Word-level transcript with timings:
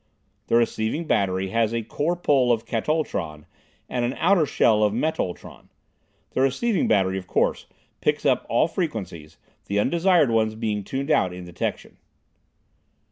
The 0.47 0.55
receiving 0.55 1.05
battery 1.05 1.49
has 1.49 1.75
a 1.75 1.83
core 1.83 2.15
pole 2.15 2.51
of 2.51 2.65
katultron 2.65 3.45
and 3.87 4.03
an 4.03 4.15
outer 4.17 4.47
shell 4.47 4.83
of 4.83 4.93
metultron. 4.95 5.69
The 6.31 6.41
receiving 6.41 6.87
battery, 6.87 7.19
of 7.19 7.27
course, 7.27 7.67
picks 8.01 8.25
up 8.25 8.47
all 8.49 8.67
frequencies, 8.67 9.37
the 9.67 9.77
undesired 9.77 10.31
ones 10.31 10.55
being 10.55 10.83
tuned 10.83 11.11
out 11.11 11.33
in 11.35 11.45
detection. 11.45 11.97